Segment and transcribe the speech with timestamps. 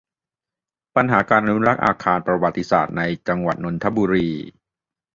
[0.95, 4.29] ปัญหาการอนุรักษ์อาคารประวัติศาสตร์ ในจังหวัดนนทบุรี